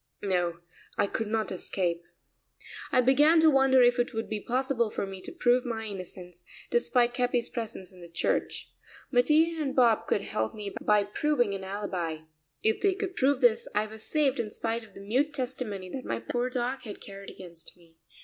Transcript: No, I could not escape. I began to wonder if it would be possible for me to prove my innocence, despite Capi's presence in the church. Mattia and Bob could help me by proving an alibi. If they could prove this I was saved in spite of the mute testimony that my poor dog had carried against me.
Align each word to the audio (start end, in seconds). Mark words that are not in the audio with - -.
No, 0.23 0.61
I 0.97 1.05
could 1.05 1.27
not 1.27 1.51
escape. 1.51 2.01
I 2.91 3.01
began 3.01 3.39
to 3.39 3.51
wonder 3.51 3.83
if 3.83 3.99
it 3.99 4.15
would 4.15 4.27
be 4.27 4.39
possible 4.41 4.89
for 4.89 5.05
me 5.05 5.21
to 5.21 5.31
prove 5.31 5.63
my 5.63 5.85
innocence, 5.85 6.43
despite 6.71 7.13
Capi's 7.13 7.49
presence 7.49 7.91
in 7.91 8.01
the 8.01 8.09
church. 8.09 8.71
Mattia 9.11 9.57
and 9.61 9.75
Bob 9.75 10.07
could 10.07 10.23
help 10.23 10.55
me 10.55 10.73
by 10.81 11.03
proving 11.03 11.53
an 11.53 11.63
alibi. 11.63 12.21
If 12.63 12.81
they 12.81 12.95
could 12.95 13.15
prove 13.15 13.41
this 13.41 13.67
I 13.75 13.85
was 13.85 14.01
saved 14.01 14.39
in 14.39 14.49
spite 14.49 14.83
of 14.83 14.95
the 14.95 15.01
mute 15.01 15.35
testimony 15.35 15.87
that 15.91 16.03
my 16.03 16.17
poor 16.19 16.49
dog 16.49 16.81
had 16.81 16.99
carried 16.99 17.29
against 17.29 17.77
me. 17.77 17.97